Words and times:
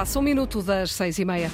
Passa 0.00 0.18
um 0.18 0.22
minuto 0.22 0.62
das 0.62 0.92
seis 0.92 1.18
e 1.18 1.26
meia. 1.26 1.50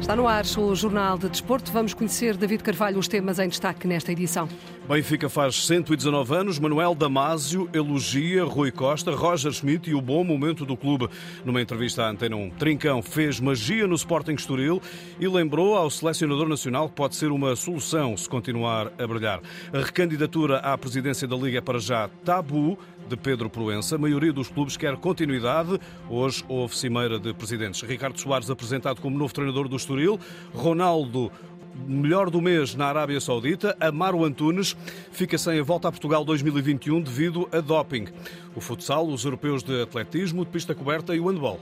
Está 0.00 0.16
no 0.16 0.26
ar 0.26 0.46
o 0.56 0.74
Jornal 0.74 1.18
de 1.18 1.28
Desporto. 1.28 1.70
Vamos 1.70 1.92
conhecer 1.92 2.38
David 2.38 2.62
Carvalho 2.62 2.98
os 2.98 3.06
temas 3.06 3.38
em 3.38 3.50
destaque 3.50 3.86
nesta 3.86 4.12
edição. 4.12 4.48
Benfica 4.88 5.28
faz 5.28 5.64
119 5.66 6.34
anos. 6.34 6.58
Manuel 6.58 6.94
Damásio 6.94 7.70
elogia 7.72 8.44
Rui 8.44 8.72
Costa, 8.72 9.14
Roger 9.14 9.52
Schmidt 9.52 9.88
e 9.88 9.94
o 9.94 10.00
bom 10.00 10.24
momento 10.24 10.66
do 10.66 10.76
clube. 10.76 11.08
Numa 11.44 11.62
entrevista 11.62 12.02
à 12.02 12.10
Antena 12.10 12.34
1, 12.34 12.50
Trincão 12.50 13.00
fez 13.00 13.38
magia 13.38 13.86
no 13.86 13.94
Sporting 13.94 14.34
Estoril 14.34 14.82
e 15.20 15.28
lembrou 15.28 15.76
ao 15.76 15.88
selecionador 15.88 16.48
nacional 16.48 16.88
que 16.88 16.96
pode 16.96 17.14
ser 17.14 17.30
uma 17.30 17.54
solução 17.54 18.16
se 18.16 18.28
continuar 18.28 18.92
a 18.98 19.06
brilhar. 19.06 19.40
A 19.72 19.78
recandidatura 19.78 20.58
à 20.58 20.76
presidência 20.76 21.28
da 21.28 21.36
Liga 21.36 21.58
é 21.58 21.60
para 21.60 21.78
já 21.78 22.08
tabu 22.24 22.76
de 23.08 23.16
Pedro 23.16 23.48
Proença. 23.50 23.94
A 23.94 23.98
maioria 23.98 24.32
dos 24.32 24.48
clubes 24.48 24.76
quer 24.76 24.96
continuidade. 24.96 25.78
Hoje 26.08 26.44
houve 26.48 26.76
cimeira 26.76 27.18
de 27.18 27.32
presidentes. 27.32 27.82
Ricardo 27.82 28.18
Soares 28.18 28.50
apresentado 28.50 29.00
como 29.00 29.18
novo 29.18 29.32
treinador 29.32 29.68
do 29.68 29.76
Estoril. 29.76 30.18
Ronaldo 30.54 31.30
melhor 31.74 32.30
do 32.30 32.40
mês 32.40 32.74
na 32.74 32.86
Arábia 32.86 33.20
Saudita. 33.20 33.76
Amaro 33.80 34.24
Antunes 34.24 34.76
fica 35.10 35.38
sem 35.38 35.58
a 35.58 35.62
volta 35.62 35.88
a 35.88 35.92
Portugal 35.92 36.24
2021 36.24 37.00
devido 37.00 37.48
a 37.52 37.60
doping. 37.60 38.06
O 38.54 38.60
futsal, 38.60 39.06
os 39.06 39.24
europeus 39.24 39.62
de 39.62 39.82
atletismo, 39.82 40.44
de 40.44 40.50
pista 40.50 40.74
coberta 40.74 41.14
e 41.14 41.20
o 41.20 41.28
handball. 41.28 41.60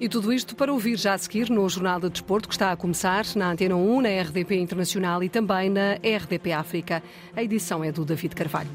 E 0.00 0.08
tudo 0.08 0.32
isto 0.32 0.56
para 0.56 0.72
ouvir 0.72 0.96
já 0.96 1.12
a 1.12 1.18
seguir 1.18 1.50
no 1.50 1.68
Jornal 1.68 2.00
de 2.00 2.08
Desporto, 2.08 2.48
que 2.48 2.54
está 2.54 2.72
a 2.72 2.76
começar 2.76 3.24
na 3.36 3.52
Antena 3.52 3.76
1, 3.76 4.00
na 4.00 4.08
RDP 4.08 4.58
Internacional 4.58 5.22
e 5.22 5.28
também 5.28 5.68
na 5.68 5.94
RDP 5.96 6.52
África. 6.52 7.02
A 7.36 7.42
edição 7.42 7.84
é 7.84 7.92
do 7.92 8.02
David 8.02 8.34
Carvalho. 8.34 8.70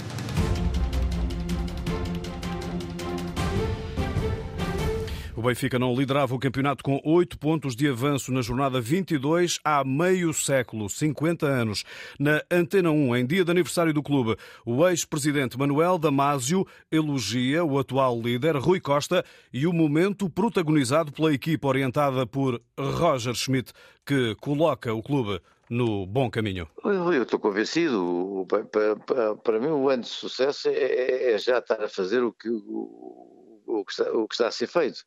Benfica 5.46 5.78
não 5.78 5.94
liderava 5.94 6.34
o 6.34 6.40
campeonato 6.40 6.84
com 6.84 7.00
oito 7.06 7.38
pontos 7.38 7.76
de 7.76 7.88
avanço 7.88 8.32
na 8.32 8.42
jornada 8.42 8.82
22 8.82 9.60
há 9.64 9.84
meio 9.84 10.34
século, 10.34 10.90
50 10.90 11.46
anos. 11.46 11.84
Na 12.20 12.42
Antena 12.50 12.90
1, 12.90 13.16
em 13.18 13.26
dia 13.28 13.46
de 13.46 13.52
aniversário 13.52 13.94
do 13.94 14.02
clube, 14.02 14.36
o 14.66 14.88
ex-presidente 14.88 15.56
Manuel 15.56 16.00
Damásio 16.00 16.66
elogia 16.92 17.64
o 17.64 17.78
atual 17.78 18.20
líder 18.20 18.56
Rui 18.58 18.80
Costa 18.80 19.24
e 19.54 19.68
o 19.68 19.74
momento 19.74 20.28
protagonizado 20.28 21.12
pela 21.12 21.32
equipa 21.32 21.68
orientada 21.68 22.26
por 22.26 22.60
Roger 22.76 23.36
Schmidt, 23.36 23.72
que 24.04 24.34
coloca 24.42 24.92
o 24.96 25.04
clube 25.04 25.40
no 25.70 26.08
bom 26.08 26.28
caminho? 26.28 26.68
Eu 26.84 27.22
estou 27.22 27.40
convencido. 27.40 28.48
Para, 28.50 28.96
para, 28.96 29.36
para 29.36 29.60
mim, 29.60 29.68
o 29.68 29.90
ano 29.90 30.02
de 30.02 30.10
sucesso 30.10 30.70
é, 30.70 30.74
é, 30.74 31.34
é, 31.34 31.38
já 31.38 31.60
estar 31.60 31.84
a 31.84 31.88
fazer 31.88 32.24
o 32.24 32.34
que, 32.34 32.50
o, 32.50 33.62
o, 33.68 33.86
que 33.86 33.92
está, 33.92 34.12
o 34.12 34.28
que 34.28 34.34
está 34.34 34.48
a 34.48 34.52
ser 34.52 34.68
feito 34.68 35.06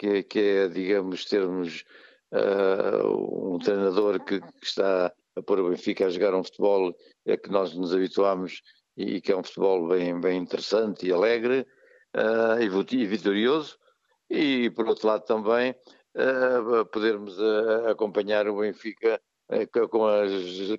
que, 0.00 0.22
que 0.22 0.38
é, 0.38 0.68
digamos, 0.68 1.26
termos 1.26 1.84
uh, 2.32 3.54
um 3.54 3.58
treinador 3.58 4.18
que, 4.24 4.40
que, 4.40 4.64
está 4.64 5.12
a 5.36 5.42
pôr 5.42 5.60
o 5.60 5.68
Benfica 5.68 6.06
a 6.06 6.08
jogar 6.08 6.34
um 6.34 6.42
futebol 6.42 6.96
a 7.28 7.36
que 7.36 7.50
nós 7.50 7.74
nos 7.74 7.94
habituámos 7.94 8.62
e 8.96 9.20
que 9.20 9.30
é 9.30 9.36
um 9.36 9.42
futebol 9.42 9.88
bem, 9.88 10.18
bem 10.18 10.38
interessante 10.38 11.06
e 11.06 11.12
alegre 11.12 11.66
uh, 12.16 12.62
e 12.62 13.06
vitorioso, 13.06 13.76
e 14.30 14.70
por 14.70 14.88
outro 14.88 15.06
lado 15.06 15.24
também 15.26 15.74
uh, 16.16 16.86
podermos 16.86 17.36
acompanhar 17.86 18.48
o 18.48 18.56
Benfica 18.56 19.20
com 19.90 20.06
as 20.06 20.30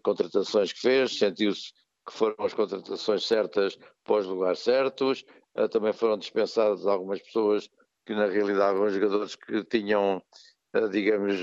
contratações 0.02 0.73
que 0.73 0.80
fez, 0.80 1.16
sentiu-se 1.16 1.73
que 2.08 2.14
foram 2.14 2.36
as 2.39 2.53
contratações 2.55 3.27
certas 3.27 3.77
para 4.03 4.16
os 4.16 4.25
lugares 4.25 4.59
certos, 4.59 5.25
também 5.69 5.92
foram 5.92 6.17
dispensadas 6.17 6.88
algumas 6.88 7.22
pessoas 7.22 7.69
que 8.05 8.13
na 8.13 8.25
realidade 8.25 8.77
eram 8.77 8.89
jogadores 8.89 9.35
que 9.35 9.63
tinham, 9.66 10.21
eh, 10.73 10.88
digamos, 10.89 11.35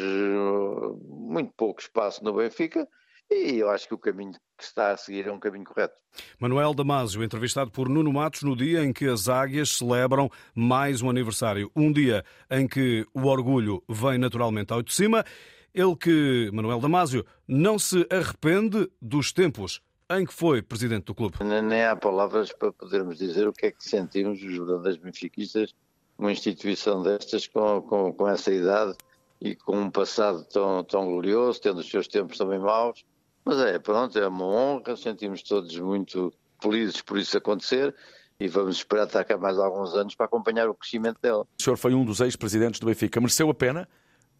muito 1.08 1.52
pouco 1.56 1.80
espaço 1.80 2.22
no 2.24 2.34
Benfica, 2.34 2.88
e 3.30 3.58
eu 3.58 3.68
acho 3.68 3.86
que 3.86 3.94
o 3.94 3.98
caminho 3.98 4.32
que 4.32 4.64
está 4.64 4.92
a 4.92 4.96
seguir 4.96 5.26
é 5.26 5.32
um 5.32 5.38
caminho 5.38 5.64
correto. 5.64 5.94
Manuel 6.38 6.72
Damasio, 6.72 7.22
entrevistado 7.22 7.70
por 7.70 7.88
Nuno 7.88 8.12
Matos 8.12 8.42
no 8.42 8.56
dia 8.56 8.82
em 8.82 8.92
que 8.92 9.06
as 9.06 9.28
Águias 9.28 9.76
celebram 9.76 10.30
mais 10.54 11.02
um 11.02 11.10
aniversário. 11.10 11.70
Um 11.76 11.92
dia 11.92 12.24
em 12.50 12.66
que 12.66 13.06
o 13.12 13.26
orgulho 13.26 13.82
vem 13.86 14.16
naturalmente 14.16 14.72
ao 14.72 14.82
de 14.82 14.94
cima. 14.94 15.24
Ele 15.74 15.94
que, 15.94 16.50
Manuel 16.54 16.80
Damasio, 16.80 17.24
não 17.46 17.78
se 17.78 18.06
arrepende 18.10 18.90
dos 19.00 19.30
tempos 19.30 19.82
em 20.10 20.24
que 20.24 20.32
foi 20.32 20.62
presidente 20.62 21.04
do 21.04 21.14
clube. 21.14 21.36
Nem 21.44 21.84
há 21.84 21.94
palavras 21.94 22.50
para 22.50 22.72
podermos 22.72 23.18
dizer 23.18 23.46
o 23.46 23.52
que 23.52 23.66
é 23.66 23.70
que 23.70 23.84
sentimos 23.84 24.42
os 24.42 24.52
jogadores 24.54 24.96
benfiquistas 24.96 25.74
uma 26.18 26.32
instituição 26.32 27.02
destas 27.02 27.46
com, 27.46 27.80
com, 27.82 28.12
com 28.12 28.28
essa 28.28 28.52
idade 28.52 28.96
e 29.40 29.54
com 29.54 29.78
um 29.78 29.90
passado 29.90 30.44
tão, 30.44 30.82
tão 30.82 31.06
glorioso, 31.06 31.60
tendo 31.60 31.78
os 31.78 31.88
seus 31.88 32.08
tempos 32.08 32.36
também 32.36 32.58
maus. 32.58 33.04
Mas 33.44 33.58
é, 33.60 33.78
pronto, 33.78 34.18
é 34.18 34.26
uma 34.26 34.44
honra, 34.44 34.96
sentimos 34.96 35.42
todos 35.42 35.78
muito 35.78 36.32
felizes 36.60 37.00
por 37.00 37.16
isso 37.16 37.38
acontecer 37.38 37.94
e 38.40 38.48
vamos 38.48 38.76
esperar 38.76 39.06
estar 39.06 39.24
cá 39.24 39.38
mais 39.38 39.58
alguns 39.58 39.94
anos 39.94 40.14
para 40.14 40.26
acompanhar 40.26 40.68
o 40.68 40.74
crescimento 40.74 41.20
dela. 41.20 41.46
O 41.58 41.62
senhor 41.62 41.76
foi 41.76 41.94
um 41.94 42.04
dos 42.04 42.20
ex-presidentes 42.20 42.80
do 42.80 42.86
Benfica, 42.86 43.20
mereceu 43.20 43.48
a 43.48 43.54
pena? 43.54 43.88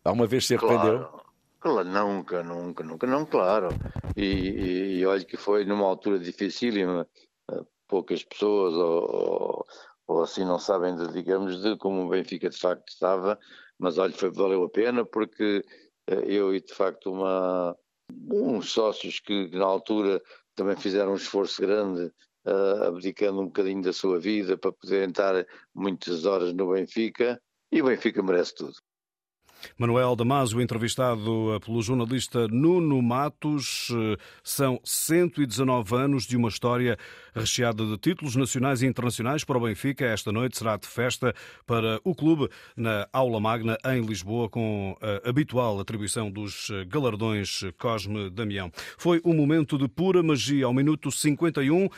Alguma 0.05 0.27
vez 0.27 0.47
se 0.47 0.55
arrependeu? 0.55 1.05
Claro, 1.05 1.23
claro 1.61 1.89
nunca, 1.89 2.43
nunca, 2.43 2.85
nunca, 2.85 3.07
não, 3.07 3.25
claro. 3.25 3.69
E, 4.17 4.25
e, 4.25 4.99
e 4.99 5.07
olha 5.07 5.25
que 5.25 5.37
foi 5.37 5.65
numa 5.65 5.87
altura 5.87 6.19
dificílima, 6.19 7.07
eh, 7.51 7.63
poucas 7.89 8.23
pessoas 8.23 8.75
ou, 8.75 9.67
ou 10.09 10.23
assim 10.23 10.45
não 10.45 10.59
sabem, 10.59 10.97
de, 10.97 11.13
digamos, 11.13 11.63
de 11.63 11.77
como 11.77 12.07
o 12.07 12.09
Benfica 12.09 12.49
de 12.49 12.59
facto 12.59 12.89
estava, 12.89 13.39
mas 13.79 13.99
olha, 13.99 14.13
foi, 14.13 14.31
valeu 14.31 14.65
a 14.65 14.71
pena 14.71 15.05
porque 15.05 15.63
eh, 16.09 16.25
eu 16.27 16.55
e 16.55 16.61
de 16.61 16.75
facto 16.75 17.13
uma, 17.13 17.77
uns 18.33 18.73
sócios 18.73 19.21
que 19.21 19.49
na 19.51 19.67
altura 19.67 20.21
também 20.55 20.77
fizeram 20.77 21.13
um 21.13 21.17
esforço 21.17 21.61
grande, 21.61 22.11
uh, 22.47 22.85
abdicando 22.85 23.41
um 23.41 23.47
bocadinho 23.47 23.83
da 23.83 23.93
sua 23.93 24.19
vida 24.19 24.57
para 24.57 24.73
poderem 24.73 25.11
estar 25.11 25.47
muitas 25.75 26.25
horas 26.25 26.53
no 26.53 26.73
Benfica, 26.73 27.41
e 27.71 27.83
o 27.83 27.85
Benfica 27.85 28.23
merece 28.23 28.55
tudo. 28.55 28.75
Manuel 29.77 30.17
Damasio, 30.17 30.61
entrevistado 30.61 31.61
pelo 31.65 31.83
jornalista 31.83 32.49
Nuno 32.49 33.01
Matos. 33.03 33.89
Eh, 33.93 34.17
são 34.43 34.81
119 34.85 35.97
anos 35.97 36.27
de 36.27 36.37
uma 36.37 36.49
história 36.49 36.99
recheada 37.35 37.85
de 37.85 37.97
títulos 37.99 38.37
nacionais 38.37 38.83
e 38.83 38.87
internacionais 38.87 39.45
para 39.45 39.59
o 39.59 39.61
Benfica. 39.61 40.05
Esta 40.05 40.33
noite 40.33 40.59
será 40.59 40.77
de 40.77 40.87
festa 40.87 41.35
para 41.67 42.01
o 42.05 42.15
clube 42.15 42.49
na 42.77 43.09
Aula 43.13 43.41
Magna, 43.41 43.79
em 43.87 44.01
Lisboa, 44.03 44.49
com 44.49 44.97
a 45.01 45.29
habitual 45.29 45.79
atribuição 45.81 46.31
dos 46.31 46.71
eh, 46.71 46.85
galardões 46.85 47.61
Cosme 47.79 48.31
Damião. 48.31 48.71
Foi 48.97 49.21
um 49.25 49.35
momento 49.35 49.79
de 49.79 49.89
pura 49.89 50.23
magia. 50.23 50.67
Ao 50.67 50.75
minuto 50.75 51.11
51, 51.11 51.89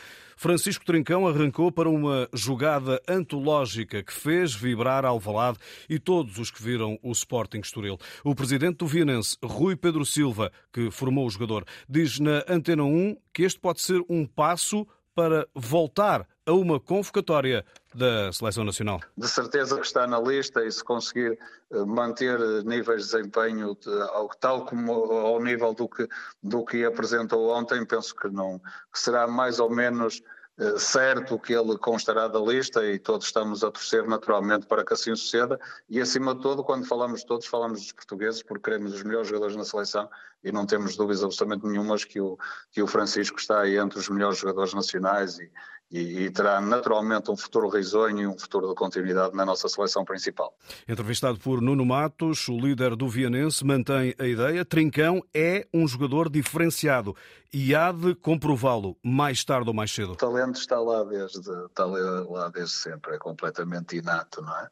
Francisco 0.41 0.83
Trincão 0.83 1.27
arrancou 1.27 1.71
para 1.71 1.87
uma 1.87 2.27
jogada 2.33 2.99
antológica 3.07 4.01
que 4.01 4.11
fez 4.11 4.55
vibrar 4.55 5.05
Alvalade 5.05 5.59
e 5.87 5.99
todos 5.99 6.39
os 6.39 6.49
que 6.49 6.63
viram 6.63 6.97
o 7.03 7.11
Sporting 7.51 7.59
Estoril. 7.59 7.97
O 8.23 8.33
presidente 8.33 8.77
do 8.77 8.87
Vianense, 8.87 9.37
Rui 9.43 9.75
Pedro 9.75 10.05
Silva, 10.05 10.51
que 10.71 10.89
formou 10.89 11.27
o 11.27 11.29
jogador, 11.29 11.65
diz 11.87 12.19
na 12.19 12.43
Antena 12.47 12.83
1 12.83 13.17
que 13.33 13.43
este 13.43 13.59
pode 13.59 13.81
ser 13.81 14.01
um 14.09 14.25
passo 14.25 14.87
para 15.13 15.45
voltar 15.53 16.25
a 16.45 16.53
uma 16.53 16.79
convocatória 16.79 17.65
da 17.93 18.31
Seleção 18.31 18.63
Nacional? 18.63 19.01
De 19.17 19.27
certeza 19.27 19.77
que 19.77 19.85
está 19.85 20.07
na 20.07 20.19
lista 20.19 20.63
e 20.65 20.71
se 20.71 20.81
conseguir 20.81 21.37
eh, 21.69 21.85
manter 21.85 22.39
níveis 22.63 23.03
de 23.05 23.11
desempenho 23.11 23.75
de, 23.75 23.91
tal 24.39 24.65
como 24.65 24.93
ao 24.93 25.43
nível 25.43 25.73
do 25.73 25.89
que, 25.89 26.07
do 26.41 26.63
que 26.63 26.85
apresentou 26.85 27.49
ontem, 27.49 27.85
penso 27.85 28.15
que 28.15 28.29
não 28.29 28.59
que 28.91 28.99
será 28.99 29.27
mais 29.27 29.59
ou 29.59 29.69
menos 29.69 30.21
eh, 30.21 30.40
certo 30.77 31.39
que 31.39 31.53
ele 31.53 31.77
constará 31.77 32.27
da 32.27 32.39
lista 32.39 32.85
e 32.85 32.99
todos 32.99 33.25
estamos 33.25 33.63
a 33.63 33.71
torcer 33.71 34.07
naturalmente 34.07 34.67
para 34.67 34.85
que 34.85 34.93
assim 34.93 35.15
suceda. 35.15 35.59
E 35.89 35.99
acima 35.99 36.35
de 36.35 36.41
tudo 36.41 36.63
quando 36.63 36.85
falamos 36.85 37.23
todos 37.23 37.47
falamos 37.47 37.81
dos 37.81 37.91
portugueses 37.91 38.43
porque 38.43 38.63
queremos 38.63 38.93
os 38.93 39.03
melhores 39.03 39.27
jogadores 39.27 39.55
na 39.55 39.63
seleção 39.63 40.09
e 40.43 40.51
não 40.51 40.65
temos 40.65 40.95
dúvidas 40.95 41.23
absolutamente 41.23 41.65
nenhumas 41.65 42.03
que 42.03 42.19
o, 42.19 42.37
que 42.71 42.81
o 42.81 42.87
Francisco 42.87 43.39
está 43.39 43.61
aí 43.61 43.77
entre 43.77 43.99
os 43.99 44.09
melhores 44.09 44.37
jogadores 44.37 44.73
nacionais 44.73 45.39
e, 45.39 45.51
e, 45.91 46.23
e, 46.23 46.31
terá 46.31 46.61
naturalmente 46.61 47.29
um 47.29 47.35
futuro 47.35 47.67
risonho 47.67 48.21
e 48.21 48.27
um 48.27 48.37
futuro 48.37 48.69
de 48.69 48.75
continuidade 48.75 49.35
na 49.35 49.45
nossa 49.45 49.67
seleção 49.67 50.05
principal. 50.05 50.55
Entrevistado 50.87 51.37
por 51.39 51.61
Nuno 51.61 51.85
Matos, 51.85 52.47
o 52.47 52.57
líder 52.57 52.95
do 52.95 53.09
Vianense 53.09 53.65
mantém 53.65 54.15
a 54.17 54.25
ideia. 54.25 54.63
Trincão 54.63 55.21
é 55.33 55.67
um 55.73 55.87
jogador 55.87 56.29
diferenciado 56.29 57.15
e 57.53 57.75
há 57.75 57.91
de 57.91 58.15
comprová-lo 58.15 58.97
mais 59.03 59.43
tarde 59.43 59.67
ou 59.67 59.73
mais 59.73 59.91
cedo. 59.91 60.13
O 60.13 60.15
talento 60.15 60.55
está 60.55 60.79
lá 60.79 61.03
desde, 61.03 61.39
está 61.39 61.85
lá 61.85 62.49
desde 62.49 62.75
sempre, 62.75 63.15
é 63.15 63.17
completamente 63.17 63.97
inato, 63.97 64.41
não 64.41 64.57
é? 64.57 64.69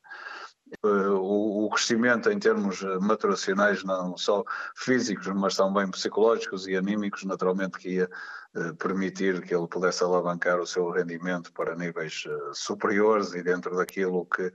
Eh, 0.83 0.88
o, 0.88 1.69
crescimento 1.69 2.31
em 2.31 2.39
termos 2.39 2.81
maturacionais, 3.01 3.83
não 3.83 4.18
só 4.18 4.44
físicos, 4.75 5.27
mas 5.27 5.56
também 5.56 5.89
psicológicos 5.89 6.68
e 6.68 6.75
anímicos, 6.75 7.24
naturalmente 7.24 7.77
que 7.77 7.89
ia 7.95 8.10
permitir 8.80 9.44
que 9.44 9.54
ele 9.54 9.68
pudesse 9.68 10.04
alavancar 10.04 10.60
o 10.60 10.66
seu 10.66 10.89
rendimento 10.89 11.54
para 11.54 11.75
níveis 11.75 12.24
superiores 12.51 13.36
e 13.36 13.44
dentro 13.44 13.77
daquilo 13.77 14.25
que 14.25 14.51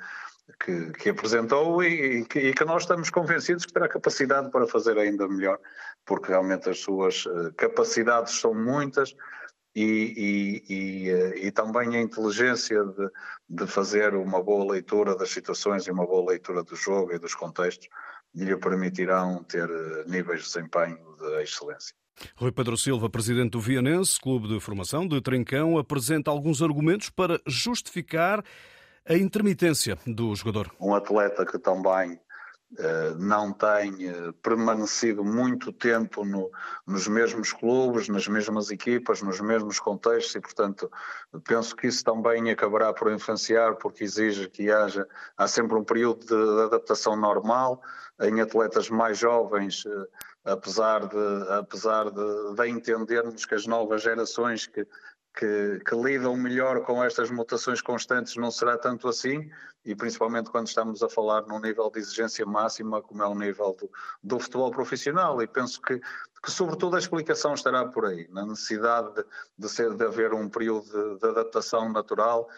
que, 0.61 0.93
que 0.93 1.09
apresentou 1.11 1.83
e, 1.83 2.21
e, 2.21 2.25
que, 2.25 2.39
e, 2.39 2.55
que, 2.55 2.65
nós 2.65 2.83
estamos 2.83 3.11
convencidos 3.11 3.65
que 3.65 3.73
terá 3.73 3.89
capacidade 3.89 4.51
para 4.51 4.67
fazer 4.67 4.99
ainda 4.99 5.27
melhor, 5.27 5.59
porque 6.05 6.29
realmente 6.29 6.69
as 6.69 6.81
suas 6.81 7.25
eh, 7.27 7.51
capacidades 7.57 8.39
são 8.41 8.55
muitas 8.55 9.15
e, 9.75 11.43
e 11.47 11.51
também 11.51 11.97
a 11.97 12.01
inteligência 12.01 12.85
de, 12.85 13.09
de, 13.49 13.67
fazer 13.67 14.15
uma 14.15 14.43
boa 14.43 14.73
leitura 14.73 15.17
das 15.17 15.31
situações 15.31 15.87
e 15.87 15.91
uma 15.91 16.07
boa 16.07 16.31
leitura 16.31 16.63
do 16.63 16.77
jogo 16.77 17.13
e 17.13 17.19
dos 17.19 17.35
contextos 17.35 17.89
lhe 18.35 18.57
permitirão 18.57 19.43
ter 19.45 19.69
eh, 19.69 20.05
níveis 20.07 20.41
de 20.41 20.47
desempenho 20.47 20.99
de 21.19 21.43
excelência. 21.43 21.95
Rui 22.37 22.53
Pedro 22.53 22.77
Silva, 22.77 23.11
presidente 23.11 23.53
do 23.53 23.61
Vianense, 23.61 24.21
clube 24.21 24.49
de 24.49 24.61
formação 24.61 25.07
de 25.07 25.21
Trincão, 25.21 25.79
apresenta 25.79 26.31
alguns 26.31 26.63
argumentos 26.63 27.11
para 27.11 27.41
justificar 27.47 28.45
a 29.07 29.15
intermitência 29.15 29.99
do 30.07 30.35
jogador. 30.35 30.71
Um 30.81 30.95
atleta 30.95 31.45
que 31.45 31.59
também 31.59 32.19
não 33.19 33.53
tem 33.53 34.11
uh, 34.11 34.33
permanecido 34.35 35.25
muito 35.25 35.73
tempo 35.73 36.25
no, 36.25 36.51
nos 36.87 37.07
mesmos 37.07 37.53
clubes, 37.53 38.09
nas 38.09 38.27
mesmas 38.27 38.71
equipas, 38.71 39.23
nos 39.23 39.41
mesmos 39.41 39.79
contextos 39.79 40.35
e, 40.35 40.41
portanto, 40.41 40.91
penso 41.45 41.77
que 41.77 41.87
isso 41.87 42.05
também 42.05 42.51
acabará 42.51 42.93
por 42.93 43.13
influenciar, 43.13 43.77
porque 43.77 44.05
exige 44.05 44.49
que 44.49 44.71
haja, 44.71 45.07
há 45.37 45.47
sempre 45.47 45.77
um 45.77 45.85
período 45.85 46.27
de 46.27 46.63
adaptação 46.63 47.17
normal 47.17 47.81
em 48.21 48.41
atletas 48.41 48.91
mais 48.91 49.19
jovens, 49.19 49.85
uh, 49.85 50.07
apesar 50.45 51.07
de, 51.07 51.53
apesar 51.53 52.11
de, 52.11 52.55
de 52.55 52.69
entendermos 52.69 53.47
que 53.47 53.55
as 53.55 53.67
novas 53.67 54.03
gerações 54.03 54.67
que 54.67 54.87
que, 55.37 55.81
que, 55.85 55.95
lidam 55.97 56.37
melhor 56.37 56.83
com 56.83 57.03
estas 57.03 57.31
mutações 57.31 57.83
constantes 57.83 58.37
não 58.37 58.51
será 58.51 58.79
tanto 58.79 59.09
assim, 59.09 59.51
e 59.85 59.95
principalmente 59.95 60.51
quando 60.51 60.69
estamos 60.69 61.03
a 61.03 61.09
falar 61.09 61.43
num 61.43 61.61
nível 61.61 61.91
de 61.91 61.99
exigência 61.99 62.47
máxima, 62.47 63.03
como 63.03 63.23
é 63.23 63.27
o 63.27 63.35
nível 63.35 63.77
do, 63.79 63.91
do 64.23 64.39
futebol 64.39 64.71
profissional, 64.71 65.43
e 65.43 65.47
penso 65.47 65.83
que, 65.83 65.99
que, 65.99 66.51
sobretudo, 66.51 66.97
a 66.97 66.99
explicação 66.99 67.55
estará 67.55 67.85
por 67.85 68.07
aí, 68.07 68.29
na 68.31 68.47
necessidade 68.47 69.13
de, 69.15 69.25
de, 69.59 69.69
ser, 69.69 69.93
de 69.95 70.05
haver 70.05 70.33
um 70.33 70.49
período 70.49 70.85
de, 70.85 71.21
de 71.21 71.27
adaptação 71.27 71.93
natural 71.93 72.49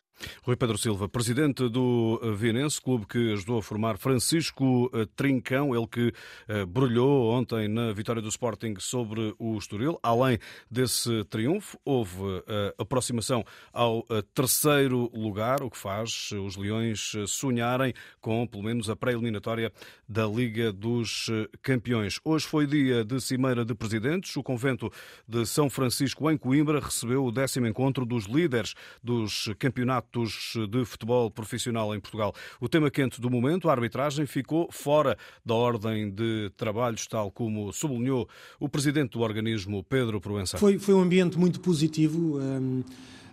Rui 0.42 0.56
Pedro 0.56 0.78
Silva, 0.78 1.08
presidente 1.08 1.68
do 1.68 2.20
Vienense, 2.36 2.80
clube 2.80 3.06
que 3.06 3.32
ajudou 3.32 3.58
a 3.58 3.62
formar 3.62 3.98
Francisco 3.98 4.90
eh, 4.94 5.06
Trincão, 5.14 5.74
ele 5.74 5.86
que 5.86 6.12
eh, 6.48 6.64
brilhou 6.64 7.30
ontem 7.30 7.68
na 7.68 7.92
vitória 7.92 8.22
do 8.22 8.28
Sporting 8.28 8.74
sobre 8.78 9.34
o 9.38 9.58
Estoril. 9.58 9.98
Além 10.02 10.38
desse 10.70 11.24
triunfo, 11.24 11.78
houve 11.84 12.42
eh, 12.46 12.74
aproximação 12.78 13.44
ao 13.72 14.06
terceiro 14.34 15.10
lugar, 15.12 15.62
o 15.62 15.70
que 15.70 15.76
faz 15.76 16.30
os 16.32 16.56
Leões 16.56 17.12
sonharem 17.26 17.92
com 18.20 18.46
pelo 18.46 18.62
menos 18.62 18.88
a 18.88 18.96
pré-eliminatória 18.96 19.72
da 20.08 20.26
Liga 20.26 20.72
dos 20.72 21.26
Campeões. 21.62 22.18
Hoje 22.24 22.46
foi 22.46 22.66
dia 22.66 23.04
de 23.04 23.20
Cimeira 23.20 23.64
de 23.64 23.74
Presidentes. 23.74 24.34
O 24.36 24.42
convento 24.42 24.90
de 25.28 25.44
São 25.44 25.68
Francisco 25.68 26.30
em 26.30 26.36
Coimbra 26.36 26.80
recebeu 26.80 27.24
o 27.24 27.32
décimo 27.32 27.66
encontro 27.66 28.06
dos 28.06 28.24
líderes 28.24 28.74
dos 29.02 29.50
campeonatos 29.58 30.05
campeonatos 30.06 30.54
de 30.70 30.84
futebol 30.84 31.30
profissional 31.30 31.94
em 31.94 32.00
Portugal. 32.00 32.34
O 32.60 32.68
tema 32.68 32.90
quente 32.90 33.20
do 33.20 33.30
momento, 33.30 33.68
a 33.68 33.72
arbitragem, 33.72 34.26
ficou 34.26 34.68
fora 34.70 35.16
da 35.44 35.54
ordem 35.54 36.10
de 36.10 36.50
trabalhos, 36.56 37.06
tal 37.06 37.30
como 37.30 37.72
sublinhou 37.72 38.28
o 38.58 38.68
presidente 38.68 39.12
do 39.12 39.20
organismo, 39.20 39.82
Pedro 39.84 40.20
Proença. 40.20 40.58
Foi, 40.58 40.78
foi 40.78 40.94
um 40.94 41.00
ambiente 41.00 41.38
muito 41.38 41.60
positivo. 41.60 42.38
Um 42.38 42.82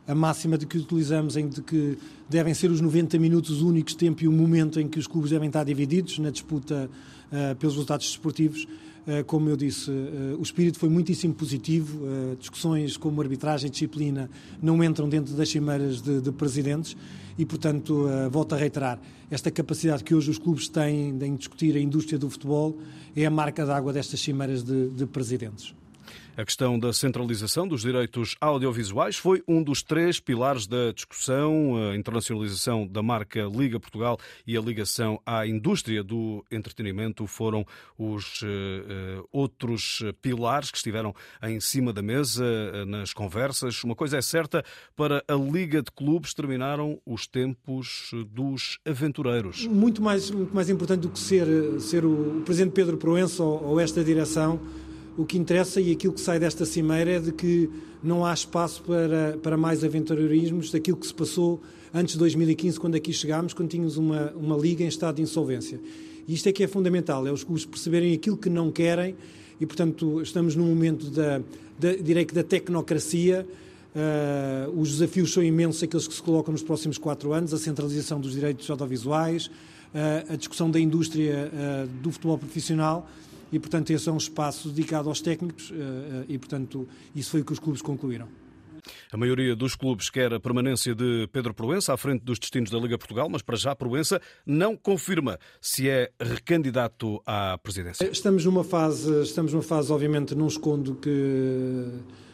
a 0.08 0.14
máxima 0.14 0.58
de 0.58 0.66
que 0.66 0.78
utilizamos 0.78 1.38
em 1.38 1.48
de 1.48 1.62
que 1.62 1.98
devem 2.30 2.54
ser 2.54 2.70
os 2.72 2.82
90 2.82 3.18
minutos 3.18 3.62
o 3.62 3.68
único 3.68 3.96
tempo 3.96 4.24
e 4.24 4.28
o 4.28 4.32
momento 4.32 4.80
em 4.80 4.88
que 4.88 5.00
os 5.00 5.08
clubes 5.08 5.32
devem 5.32 5.48
estar 5.48 5.64
divididos 5.64 6.20
na 6.20 6.30
disputa 6.30 6.90
uh, 7.32 7.56
pelos 7.56 7.76
resultados 7.76 8.08
desportivos. 8.08 8.68
Eh, 9.06 9.22
como 9.24 9.50
eu 9.50 9.58
disse, 9.58 9.92
eh, 9.92 10.34
o 10.40 10.42
espírito 10.42 10.80
foi 10.80 10.88
muitíssimo 10.88 11.34
positivo. 11.34 12.08
Discussões 12.40 12.96
como 12.96 13.20
arbitragem 13.22 13.68
e 13.68 13.70
disciplina 13.70 14.30
não 14.62 14.82
entram 14.82 15.10
dentro 15.10 15.34
das 15.34 15.50
cimeiras 15.50 16.02
de, 16.02 16.22
de 16.22 16.32
presidentes 16.32 16.96
e, 17.38 17.46
portanto, 17.46 18.08
volto 18.32 18.56
a 18.56 18.58
reiterar, 18.58 19.02
esta 19.30 19.52
capacidade 19.52 20.06
que 20.06 20.16
hoje 20.16 20.32
os 20.32 20.38
clubes 20.38 20.70
têm 20.70 21.10
em 21.22 21.36
discutir 21.36 21.76
a 21.76 21.82
indústria 21.82 22.18
do 22.18 22.30
futebol 22.30 22.78
é 23.14 23.26
a 23.26 23.30
marca 23.30 23.66
d'água 23.66 23.92
destas 23.92 24.22
cimeiras 24.22 24.64
de, 24.64 24.88
de 24.92 25.06
presidentes. 25.06 25.76
A 26.36 26.44
questão 26.44 26.80
da 26.80 26.92
centralização 26.92 27.68
dos 27.68 27.82
direitos 27.82 28.36
audiovisuais 28.42 29.18
foi 29.18 29.44
um 29.48 29.62
dos 29.62 29.84
três 29.84 30.20
pilares 30.20 30.66
da 30.66 30.92
discussão, 30.92 31.76
a 31.92 31.96
internacionalização 31.96 32.88
da 32.88 33.04
marca 33.04 33.44
Liga 33.44 33.80
Portugal 33.80 34.18
e 34.48 34.58
a 34.58 34.62
ligação 34.62 35.22
à 35.28 35.46
indústria 35.46 36.04
do 36.04 36.44
entretenimento 36.50 37.28
foram 37.28 37.64
os 37.96 38.42
uh, 38.42 39.28
outros 39.32 40.02
pilares 40.24 40.72
que 40.72 40.78
estiveram 40.78 41.14
em 41.44 41.60
cima 41.60 41.94
da 41.94 42.02
mesa 42.02 42.44
uh, 42.44 42.86
nas 42.88 43.14
conversas. 43.14 43.84
Uma 43.84 43.96
coisa 43.96 44.18
é 44.18 44.22
certa, 44.22 44.66
para 44.96 45.24
a 45.28 45.36
Liga 45.36 45.84
de 45.84 45.92
Clubes 45.92 46.34
terminaram 46.34 47.00
os 47.06 47.28
tempos 47.28 48.10
dos 48.32 48.80
aventureiros. 48.84 49.68
Muito 49.68 50.02
mais, 50.02 50.32
muito 50.32 50.56
mais 50.56 50.68
importante 50.68 51.02
do 51.02 51.10
que 51.10 51.20
ser, 51.20 51.46
ser 51.80 52.04
o 52.04 52.42
Presidente 52.44 52.74
Pedro 52.74 52.98
Proença 52.98 53.44
ou, 53.44 53.64
ou 53.64 53.80
esta 53.80 54.04
direção, 54.04 54.60
o 55.18 55.26
que 55.26 55.38
interessa 55.38 55.80
e 55.80 55.92
aquilo 55.92 56.14
que 56.14 56.22
sai 56.22 56.40
desta 56.40 56.66
cimeira 56.66 57.12
é 57.12 57.20
de 57.20 57.32
que 57.32 57.70
não 58.02 58.26
há 58.26 58.34
espaço 58.34 58.82
para, 58.84 59.38
para 59.42 59.56
mais 59.56 59.84
aventureirismos 59.84 60.72
daquilo 60.72 60.98
que 60.98 61.08
se 61.08 61.14
passou 61.14 61.62
antes 61.94 62.14
de 62.14 62.20
2015, 62.20 62.80
quando 62.80 62.96
aqui 62.96 63.14
chegámos, 63.14 63.54
quando 63.54 63.70
tínhamos 63.70 63.98
uma, 63.98 64.32
uma 64.32 64.58
liga 64.58 64.84
em 64.84 64.88
estado 64.88 65.16
de 65.18 65.22
insolvência. 65.22 65.80
E 66.28 66.34
isto 66.34 66.50
é 66.50 66.52
que 66.52 66.64
é 66.64 66.68
fundamental, 66.68 67.28
é 67.28 67.32
os 67.32 67.44
clubes 67.44 67.66
perceberem 67.66 68.14
aquilo 68.14 68.38
que 68.38 68.50
não 68.50 68.72
querem 68.72 69.16
e, 69.60 69.66
portanto, 69.66 70.22
estamos 70.22 70.56
num 70.56 70.66
momento 70.66 71.10
da, 71.10 71.40
da 71.80 71.96
direi 71.96 72.26
que 72.26 72.34
da 72.34 72.44
tecnocracia, 72.44 73.46
uh, 73.96 74.80
os 74.80 74.92
desafios 74.92 75.32
são 75.32 75.44
imensos, 75.44 75.84
aqueles 75.84 76.08
que 76.08 76.14
se 76.14 76.22
colocam 76.22 76.52
nos 76.52 76.64
próximos 76.64 76.98
quatro 76.98 77.34
anos, 77.34 77.54
a 77.54 77.58
centralização 77.58 78.20
dos 78.20 78.34
direitos 78.34 78.70
audiovisuais, 78.70 79.48
uh, 79.48 80.34
a 80.34 80.36
discussão 80.36 80.72
da 80.72 80.80
indústria 80.80 81.52
uh, 81.54 81.88
do 82.02 82.12
futebol 82.12 82.38
profissional, 82.38 83.08
e, 83.54 83.60
portanto, 83.60 83.92
esse 83.92 84.10
é 84.10 84.12
um 84.12 84.18
espaço 84.18 84.68
dedicado 84.70 85.08
aos 85.08 85.22
técnicos 85.22 85.72
eh, 85.72 85.76
eh, 85.76 86.26
e, 86.28 86.38
portanto, 86.40 86.88
isso 87.16 87.30
foi 87.30 87.42
o 87.42 87.46
que 87.46 87.54
os 87.54 87.60
clubes 87.60 87.84
concluíram. 87.84 88.28
A 89.12 89.16
maioria 89.16 89.56
dos 89.56 89.76
clubes 89.76 90.10
quer 90.10 90.34
a 90.34 90.40
permanência 90.40 90.96
de 90.96 91.30
Pedro 91.32 91.54
Proença 91.54 91.94
à 91.94 91.98
frente 91.98 92.24
dos 92.24 92.40
destinos 92.40 92.72
da 92.72 92.80
Liga 92.80 92.98
Portugal, 92.98 93.30
mas 93.30 93.44
para 93.44 93.56
já 93.56 93.76
Proença 93.76 94.20
não 94.44 94.76
confirma 94.76 95.40
se 95.62 95.88
é 95.88 96.12
recandidato 96.20 97.22
à 97.28 97.56
presidência. 97.60 98.10
Estamos 98.12 98.44
numa 98.44 98.64
fase, 98.64 99.22
estamos 99.22 99.54
numa 99.54 99.64
fase, 99.64 99.94
obviamente, 99.94 100.34
não 100.34 100.48
escondo 100.48 100.96
que 100.96 101.86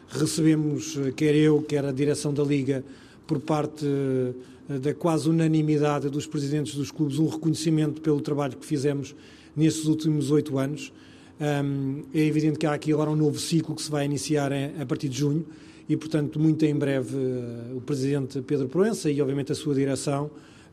recebemos, 0.08 0.98
quer 1.18 1.36
eu, 1.36 1.62
quer 1.62 1.84
a 1.84 1.92
direção 1.92 2.34
da 2.34 2.44
Liga, 2.44 2.82
por 3.28 3.42
parte 3.42 3.86
eh, 3.86 4.80
da 4.80 4.94
quase 4.94 5.30
unanimidade 5.30 6.10
dos 6.10 6.26
presidentes 6.26 6.76
dos 6.76 6.92
clubes, 6.92 7.20
um 7.20 7.28
reconhecimento 7.28 8.02
pelo 8.02 8.22
trabalho 8.22 8.56
que 8.56 8.66
fizemos 8.66 9.14
nesses 9.56 9.86
últimos 9.86 10.32
oito 10.32 10.58
anos. 10.58 10.94
Um, 11.40 12.04
é 12.14 12.20
evidente 12.20 12.60
que 12.60 12.66
há 12.66 12.74
aqui 12.74 12.92
agora 12.92 13.10
um 13.10 13.16
novo 13.16 13.40
ciclo 13.40 13.74
que 13.74 13.82
se 13.82 13.90
vai 13.90 14.04
iniciar 14.04 14.52
a 14.52 14.86
partir 14.86 15.08
de 15.08 15.18
junho 15.18 15.46
e, 15.88 15.96
portanto, 15.96 16.40
muito 16.40 16.66
em 16.66 16.76
breve 16.76 17.16
uh, 17.16 17.78
o 17.78 17.82
Presidente 17.82 18.42
Pedro 18.42 18.68
Proença 18.68 19.10
e, 19.10 19.22
obviamente, 19.22 19.52
a 19.52 19.56
sua 19.56 19.74
direção 19.74 20.26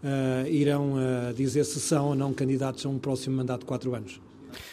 uh, 0.03 0.49
irão 0.49 0.95
uh, 0.95 1.33
dizer 1.35 1.65
se 1.65 1.81
são 1.81 2.09
ou 2.09 2.15
não 2.15 2.35
candidatos 2.35 2.85
a 2.85 2.89
um 2.89 2.99
próximo 2.99 3.37
mandato 3.37 3.61
de 3.61 3.67
quatro 3.67 3.95
anos. 3.95 4.21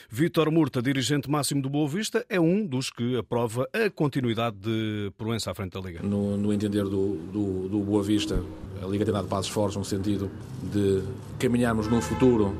Vítor 0.09 0.51
Murta, 0.51 0.81
dirigente 0.81 1.29
máximo 1.29 1.61
do 1.61 1.69
Boa 1.69 1.87
Vista, 1.87 2.25
é 2.29 2.39
um 2.39 2.65
dos 2.65 2.89
que 2.89 3.17
aprova 3.17 3.67
a 3.73 3.89
continuidade 3.89 4.57
de 4.57 5.11
Proença 5.17 5.51
à 5.51 5.53
frente 5.53 5.73
da 5.73 5.79
Liga. 5.79 6.01
No, 6.03 6.37
no 6.37 6.53
entender 6.53 6.83
do, 6.83 7.15
do, 7.31 7.69
do, 7.69 7.79
Boa 7.79 8.03
Vista, 8.03 8.43
a 8.81 8.85
Liga 8.85 9.05
tem 9.05 9.13
dado 9.13 9.27
passos 9.27 9.51
fortes 9.51 9.77
no 9.77 9.85
sentido 9.85 10.29
de 10.71 11.03
caminharmos 11.39 11.87
num 11.87 12.01
futuro 12.01 12.55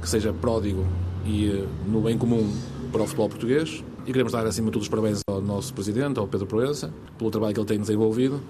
que 0.00 0.08
seja 0.08 0.32
pródigo 0.32 0.86
e 1.24 1.64
no 1.86 2.00
bem 2.00 2.18
comum 2.18 2.52
para 2.90 3.02
o 3.02 3.06
futebol 3.06 3.28
português. 3.28 3.84
E 4.06 4.12
queremos 4.12 4.32
dar, 4.32 4.46
acima 4.46 4.66
de 4.66 4.72
tudo, 4.72 4.82
os 4.82 4.88
parabéns 4.88 5.20
ao 5.28 5.40
nosso 5.40 5.74
Presidente, 5.74 6.18
ao 6.18 6.26
Pedro 6.26 6.46
Proença, 6.46 6.92
pelo 7.18 7.30
trabalho 7.30 7.54
que 7.54 7.60
ele 7.60 7.66
tem 7.66 7.78
desenvolvido. 7.78 8.40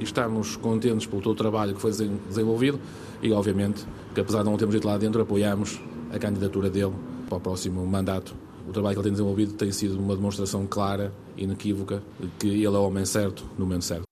E 0.00 0.04
estamos 0.04 0.56
contentes 0.56 1.06
pelo 1.06 1.22
todo 1.22 1.32
o 1.32 1.36
trabalho 1.36 1.74
que 1.74 1.80
foi 1.80 1.92
desenvolvido 2.28 2.80
e, 3.22 3.32
obviamente, 3.32 3.84
que 4.14 4.20
apesar 4.20 4.38
de 4.38 4.46
não 4.46 4.56
termos 4.56 4.74
ido 4.74 4.86
lá 4.86 4.96
dentro, 4.98 5.20
apoiamos 5.20 5.80
a 6.12 6.18
candidatura 6.18 6.70
dele 6.70 6.92
para 7.28 7.38
o 7.38 7.40
próximo 7.40 7.86
mandato. 7.86 8.34
O 8.68 8.72
trabalho 8.72 8.94
que 8.94 9.00
ele 9.00 9.04
tem 9.04 9.12
desenvolvido 9.12 9.52
tem 9.54 9.72
sido 9.72 9.98
uma 9.98 10.14
demonstração 10.14 10.66
clara 10.66 11.12
inequívoca 11.36 12.02
de 12.18 12.28
que 12.38 12.48
ele 12.48 12.66
é 12.66 12.70
o 12.70 12.82
homem 12.82 13.04
certo 13.04 13.44
no 13.58 13.64
momento 13.64 13.84
certo. 13.84 14.09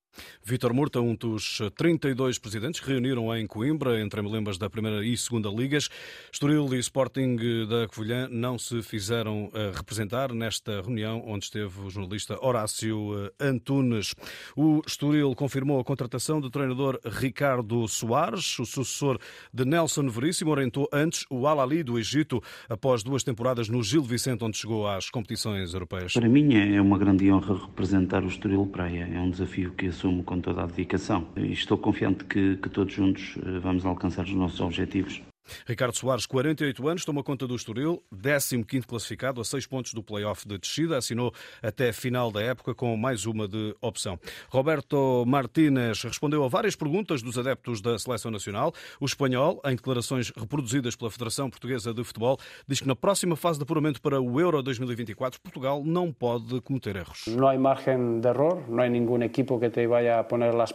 Vítor 0.49 0.73
Murta, 0.73 0.99
um 0.99 1.14
dos 1.14 1.61
32 1.76 2.38
presidentes 2.38 2.81
que 2.81 2.88
reuniram 2.88 3.37
em 3.37 3.47
Coimbra, 3.47 4.00
entre 4.00 4.19
emblemas 4.23 4.57
da 4.57 4.71
Primeira 4.71 5.05
e 5.05 5.14
Segunda 5.14 5.50
Ligas. 5.50 5.90
Estoril 6.33 6.73
e 6.73 6.78
Sporting 6.78 7.37
da 7.69 7.87
Covilhã 7.87 8.26
não 8.31 8.59
se 8.59 8.81
fizeram 8.81 9.50
eh, 9.52 9.73
representar 9.75 10.33
nesta 10.33 10.81
reunião, 10.81 11.23
onde 11.26 11.45
esteve 11.45 11.83
o 11.83 11.90
jornalista 11.90 12.43
Horácio 12.43 13.26
eh, 13.38 13.47
Antunes. 13.47 14.14
O 14.57 14.81
Estoril 14.87 15.35
confirmou 15.35 15.81
a 15.81 15.85
contratação 15.85 16.40
do 16.40 16.49
treinador 16.49 16.99
Ricardo 17.05 17.87
Soares, 17.87 18.59
o 18.59 18.64
sucessor 18.64 19.19
de 19.52 19.67
Nelson 19.67 20.09
Veríssimo, 20.09 20.50
orientou 20.50 20.88
antes 20.90 21.26
o 21.28 21.47
Al-Ali 21.47 21.83
do 21.83 21.99
Egito, 21.99 22.43
após 22.71 23.02
duas 23.02 23.23
temporadas 23.23 23.69
no 23.69 23.83
Gil 23.83 24.02
Vicente, 24.02 24.43
onde 24.43 24.57
chegou 24.57 24.88
às 24.88 25.11
competições 25.11 25.75
europeias. 25.75 26.14
Para 26.14 26.26
mim 26.26 26.55
é 26.55 26.81
uma 26.81 26.97
grande 26.97 27.31
honra 27.31 27.67
representar 27.67 28.25
o 28.25 28.28
Estoril 28.28 28.64
Praia. 28.64 29.07
É 29.12 29.21
um 29.21 29.28
desafio 29.28 29.73
que 29.73 29.88
assumo 29.88 30.25
com 30.25 30.38
toda 30.40 30.62
a 30.62 30.66
dedicação. 30.66 31.26
E 31.37 31.52
estou 31.52 31.78
confiante 31.78 32.25
que, 32.25 32.57
que 32.57 32.68
todos 32.68 32.92
juntos 32.92 33.37
eh, 33.45 33.59
vamos 33.59 33.85
alcançar 33.85 34.25
os 34.25 34.35
nossos 34.35 34.61
objetivos. 34.61 35.23
Ricardo 35.67 35.95
Soares, 35.97 36.26
48 36.26 36.88
anos, 36.88 37.05
toma 37.05 37.23
conta 37.23 37.47
do 37.47 37.55
Estoril, 37.55 38.02
15º 38.14 38.87
classificado, 38.87 39.40
a 39.40 39.45
6 39.45 39.67
pontos 39.67 39.95
do 39.95 40.02
play-off 40.02 40.47
de 40.47 40.59
descida, 40.59 40.97
assinou 40.97 41.33
até 41.62 41.93
final 41.93 42.31
da 42.31 42.43
época 42.43 42.75
com 42.75 42.97
mais 42.97 43.26
uma 43.26 43.49
de 43.49 43.75
opção. 43.81 44.19
Roberto 44.49 45.25
Martínez 45.26 46.02
respondeu 46.02 46.45
a 46.45 46.49
várias 46.49 46.76
perguntas 46.76 47.23
dos 47.23 47.38
adeptos 47.38 47.81
da 47.81 47.99
Seleção 47.99 48.31
Nacional. 48.31 48.73
O 49.00 49.07
espanhol, 49.07 49.61
em 49.64 49.76
declarações 49.76 50.31
reproduzidas 50.37 50.97
pela 50.97 51.11
Federação 51.11 51.50
Portuguesa 51.50 51.93
de 51.93 52.05
Futebol, 52.05 52.38
diz 52.67 52.81
que 52.81 52.88
na 52.88 52.97
próxima 52.97 53.37
fase 53.37 53.59
de 53.59 53.62
apuramento 53.62 54.00
para 54.00 54.21
o 54.21 54.40
Euro 54.40 54.62
2024, 54.62 55.40
Portugal 55.40 55.83
não 55.85 56.12
pode 56.12 56.61
cometer 56.61 56.97
erros. 56.97 57.25
Não 57.26 57.49
há 57.49 57.59
margem 57.59 58.21
de 58.21 58.28
erro, 58.28 58.59
não 58.69 58.81
há 58.81 58.88
nenhum 58.88 59.23
equipo 59.23 59.59
que 59.59 59.71
te 59.71 59.87
vá 59.87 60.21
a 60.21 60.25
poner 60.25 60.55
as 60.55 60.73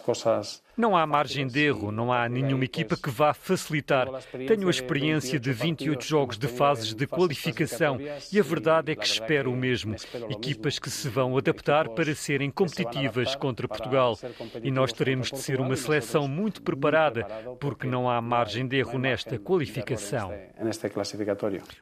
coisas 0.00 0.62
não 0.80 0.96
há 0.96 1.06
margem 1.06 1.46
de 1.46 1.60
erro, 1.60 1.92
não 1.92 2.10
há 2.10 2.26
nenhuma 2.26 2.64
equipa 2.64 2.96
que 2.96 3.10
vá 3.10 3.34
facilitar. 3.34 4.08
Tenho 4.46 4.66
a 4.66 4.70
experiência 4.70 5.38
de 5.38 5.52
28 5.52 6.04
jogos 6.04 6.38
de 6.38 6.48
fases 6.48 6.94
de 6.94 7.06
qualificação 7.06 7.98
e 8.32 8.38
a 8.38 8.42
verdade 8.42 8.92
é 8.92 8.96
que 8.96 9.06
espero 9.06 9.52
o 9.52 9.56
mesmo. 9.56 9.94
Equipas 10.28 10.78
que 10.78 10.90
se 10.90 11.08
vão 11.08 11.36
adaptar 11.36 11.88
para 11.90 12.14
serem 12.14 12.50
competitivas 12.50 13.34
contra 13.36 13.68
Portugal. 13.68 14.18
E 14.62 14.70
nós 14.70 14.92
teremos 14.92 15.30
de 15.30 15.38
ser 15.38 15.60
uma 15.60 15.76
seleção 15.76 16.26
muito 16.26 16.62
preparada, 16.62 17.24
porque 17.60 17.86
não 17.86 18.08
há 18.08 18.20
margem 18.20 18.66
de 18.66 18.76
erro 18.76 18.98
nesta 18.98 19.38
qualificação. 19.38 20.32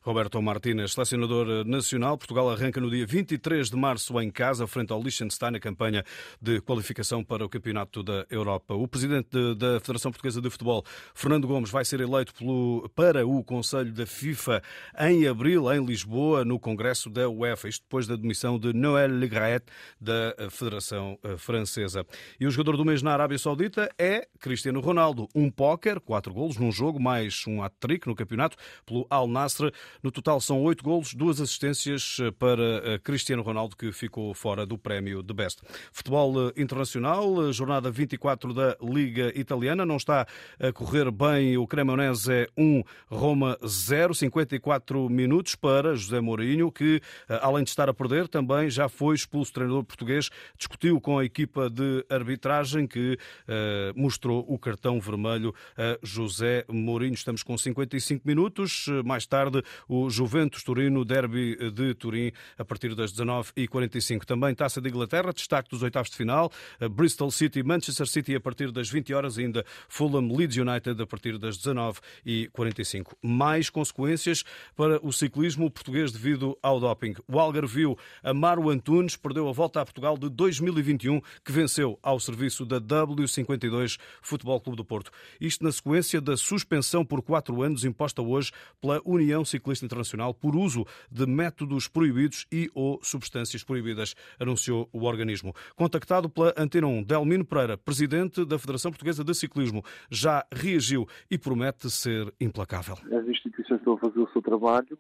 Roberto 0.03 0.41
Martínez, 0.43 0.93
selecionador 0.93 1.65
nacional. 1.65 2.19
Portugal 2.19 2.51
arranca 2.51 2.81
no 2.81 2.91
dia 2.91 3.07
23 3.07 3.71
de 3.71 3.77
março 3.77 4.21
em 4.21 4.31
casa, 4.31 4.67
frente 4.67 4.93
ao 4.93 5.03
Liechtenstein, 5.03 5.57
a 5.57 5.61
campanha 5.61 6.05
de 6.41 6.61
qualificação 6.61 7.25
para 7.25 7.45
o 7.45 7.49
Campeonato 7.49 8.03
da 8.03 8.27
Europa. 8.31 8.75
O 8.75 8.87
presidente 8.87 9.29
da 9.57 9.81
Federação 9.81 10.11
Portuguesa 10.11 10.41
de 10.41 10.51
Futebol, 10.51 10.85
Fernando 11.15 11.47
Gomes, 11.47 11.71
vai 11.71 11.85
ser 11.85 12.01
eleito 12.01 12.08
pelo, 12.37 12.89
para 12.95 13.27
o 13.27 13.43
Conselho 13.45 13.93
da 13.93 14.07
FIFA 14.07 14.63
em 14.99 15.27
abril, 15.27 15.73
em 15.73 15.85
Lisboa, 15.85 16.45
no 16.45 16.59
Congresso 16.59 17.11
da 17.11 17.29
UEFA. 17.29 17.69
Isto 17.69 17.83
depois 17.83 18.07
da 18.07 18.17
demissão 18.17 18.59
de 18.59 18.73
Noël 18.73 19.11
Le 19.11 19.29
Graet, 19.29 19.65
da 20.01 20.35
Federação 20.51 21.19
eh, 21.23 21.37
Francesa. 21.37 22.07
E 22.41 22.47
o 22.47 22.51
jogador 22.51 22.77
do 22.77 22.85
mês 22.85 23.03
na 23.03 23.13
Arábia 23.13 23.39
Saudita 23.39 23.91
é 23.99 24.27
Cristiano 24.41 24.81
Ronaldo. 24.81 25.29
Um 25.35 25.51
póquer, 25.51 26.01
quatro 26.01 26.33
golos 26.33 26.57
num 26.57 26.73
jogo, 26.73 27.01
mais 27.01 27.45
um 27.47 27.63
hat-trick 27.63 28.07
no 28.07 28.15
campeonato 28.15 28.57
pelo 28.87 29.07
Al 29.11 29.29
Nassr. 29.29 29.71
No 30.03 30.11
total 30.11 30.41
são 30.41 30.63
oito 30.63 30.83
golos, 30.83 31.15
duas 31.15 31.41
assistências 31.41 32.19
eh, 32.21 32.31
para 32.31 32.63
eh, 32.63 32.99
Cristiano 32.99 33.43
Ronaldo, 33.43 33.77
que 33.77 33.93
ficou 33.93 34.33
fora 34.35 34.65
do 34.65 34.79
prémio 34.79 35.23
de 35.23 35.35
Best. 35.35 35.63
Futebol 35.93 36.53
internacional, 36.57 37.53
jornada 37.53 37.91
24 37.91 38.55
da 38.55 38.77
Liga 38.83 39.33
Italiana. 39.39 39.85
Não 39.85 39.97
está 39.97 40.27
a 40.59 40.73
correr 40.73 41.11
bem 41.11 41.57
o 41.57 41.67
Cremonese 41.99 42.49
1, 42.57 42.85
Roma 43.09 43.59
0, 43.67 44.15
54 44.15 45.09
minutos 45.11 45.57
para 45.57 45.97
José 45.97 46.21
Mourinho, 46.21 46.71
que 46.71 47.03
eh, 47.29 47.41
além 47.43 47.65
de 47.65 47.71
estar 47.71 47.89
a 47.89 47.95
perder, 47.95 48.29
também 48.29 48.71
já 48.71 48.89
foi 48.89 49.17
expulso. 49.17 49.51
O 49.51 49.55
treinador 49.55 49.83
português 49.83 50.31
discutiu 50.57 51.01
com 51.01 51.19
a 51.19 51.25
equipa 51.25 51.69
de 51.69 52.05
arbitragem 52.09 52.87
que 52.87 53.15
uh, 53.15 54.01
mostrou 54.01 54.45
o 54.49 54.59
cartão 54.59 55.01
vermelho 55.01 55.53
a 55.77 55.99
José 56.03 56.65
Mourinho. 56.69 57.15
Estamos 57.15 57.43
com 57.43 57.59
55 57.59 58.27
minutos. 58.27 58.87
Mais 59.05 59.27
tarde, 59.27 59.63
o 59.89 60.09
Juventus 60.09 60.63
Turino, 60.63 61.05
derby 61.05 61.57
de 61.73 61.95
Turim, 61.95 62.31
a 62.57 62.65
partir 62.65 62.95
das 62.95 63.13
19h45. 63.13 64.25
Também 64.25 64.55
Taça 64.55 64.81
de 64.81 64.89
Inglaterra, 64.89 65.33
destaque 65.33 65.71
dos 65.71 65.83
oitavos 65.83 66.11
de 66.11 66.17
final. 66.17 66.53
Bristol 66.91 67.31
City, 67.31 67.63
Manchester 67.63 68.07
City 68.07 68.37
a 68.37 68.41
partir 68.41 68.71
das 68.71 68.89
20 68.89 69.15
horas, 69.15 69.39
ainda 69.39 69.65
Fulham 69.89 70.29
Leeds 70.33 70.57
United 70.57 71.01
a 71.03 71.07
partir 71.07 71.39
das 71.39 71.57
19h45. 71.93 73.15
Mais 73.23 73.71
consequências 73.71 74.45
para 74.77 75.05
o 75.05 75.13
ciclismo 75.13 75.71
português 75.71 76.13
devido 76.13 76.59
ao 76.63 76.81
doping. 76.81 77.15
O 77.27 77.39
Algarvio 77.39 77.97
Amaro 78.23 78.71
Antunes 78.71 79.17
perdeu 79.17 79.49
a 79.49 79.53
volta 79.53 79.81
a 79.81 79.85
Portugal 79.85 80.17
de 80.17 80.29
2021, 80.29 81.21
que 81.45 81.53
venceu 81.53 81.99
ao 82.03 82.19
serviço 82.21 82.65
da 82.65 82.81
W52 82.81 83.99
Futebol 84.23 84.61
Clube 84.61 84.77
do 84.77 84.85
Porto. 84.85 85.11
Isto 85.41 85.65
na 85.65 85.73
sequência 85.73 86.21
da 86.21 86.37
suspensão 86.37 87.05
por 87.05 87.23
quatro 87.23 87.63
anos 87.63 87.85
imposta 87.85 88.23
hoje 88.23 88.53
pela 88.81 89.01
União 89.05 89.45
Ciclista 89.45 89.85
Internacional 89.85 90.35
por 90.35 90.57
uso 90.57 90.87
de 91.11 91.27
métodos 91.27 91.89
proibidos 91.89 92.47
e 92.51 92.71
ou 92.75 93.01
substâncias 93.03 93.63
proibidas, 93.63 94.15
anunciou 94.39 94.89
o 94.93 95.05
organismo. 95.05 95.55
Contactado 95.77 96.29
pela 96.29 96.55
Antena 96.57 96.87
1, 96.87 97.03
Delmino 97.03 97.45
Pereira, 97.45 97.77
presidente 97.77 98.45
da 98.45 98.59
Federação 98.59 98.91
Portuguesa 98.91 99.25
de 99.25 99.35
Ciclismo 99.35 99.85
já 100.11 100.45
reagiu 100.53 101.07
e 101.31 101.39
promete 101.39 101.78
ser 101.91 102.33
implacável. 102.41 102.97
As 103.17 103.27
instituições 103.27 103.79
estão 103.79 103.95
a 103.95 103.99
fazer 103.99 104.21
o 104.21 104.31
seu 104.33 104.43
trabalho 104.43 104.99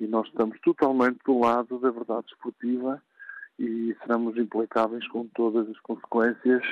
e 0.00 0.06
nós 0.06 0.26
estamos 0.28 0.58
totalmente 0.60 1.18
do 1.24 1.38
lado 1.38 1.78
da 1.78 1.90
verdade 1.90 2.26
esportiva 2.28 3.02
e 3.58 3.96
seremos 4.00 4.36
implacáveis 4.36 5.06
com 5.08 5.26
todas 5.28 5.68
as 5.68 5.78
consequências 5.80 6.62